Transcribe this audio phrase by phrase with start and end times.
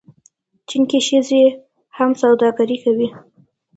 [0.67, 1.43] چین کې ښځې
[1.97, 3.07] هم سوداګري کوي.